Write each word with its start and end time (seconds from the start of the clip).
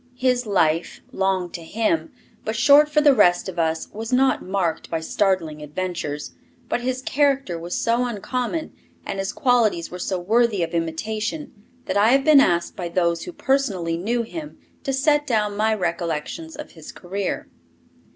His 0.17 0.47
life, 0.47 1.01
long 1.11 1.51
to 1.51 1.61
him, 1.61 2.11
but 2.43 2.55
short 2.55 2.89
for 2.89 3.01
the 3.01 3.13
rest 3.13 3.47
of 3.47 3.59
us, 3.59 3.87
was 3.93 4.11
not 4.11 4.41
marked 4.41 4.89
by 4.89 4.99
startling 4.99 5.61
adventures, 5.61 6.31
but 6.67 6.81
his 6.81 7.03
character 7.03 7.59
was 7.59 7.77
so 7.77 8.05
uncommon 8.07 8.73
and 9.05 9.19
his 9.19 9.31
qualities 9.31 9.91
were 9.91 9.99
so 9.99 10.17
worthy 10.19 10.63
of 10.63 10.71
imitation, 10.71 11.53
that 11.85 11.97
I 11.97 12.13
have 12.13 12.23
been 12.23 12.41
asked 12.41 12.75
by 12.75 12.89
those 12.89 13.25
who 13.25 13.31
personally 13.31 13.95
knew 13.95 14.23
him 14.23 14.57
to 14.85 14.91
set 14.91 15.27
down 15.27 15.55
my 15.55 15.71
recollections 15.71 16.55
of 16.55 16.71
his 16.71 16.91
career. 16.91 17.47